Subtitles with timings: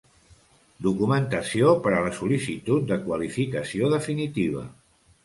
[0.85, 4.65] Documentació per a la sol·licitud de qualificació definitiva.